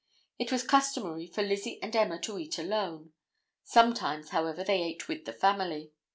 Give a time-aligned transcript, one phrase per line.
[0.39, 3.13] It was customary for Lizzie and Emma to eat alone;
[3.63, 5.91] sometimes, however, they ate with the family.